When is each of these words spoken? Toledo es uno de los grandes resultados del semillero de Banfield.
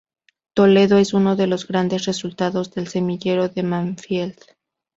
Toledo 0.55 0.97
es 0.97 1.13
uno 1.13 1.35
de 1.35 1.45
los 1.45 1.67
grandes 1.67 2.05
resultados 2.05 2.73
del 2.73 2.87
semillero 2.87 3.49
de 3.49 3.61
Banfield. 3.61 4.39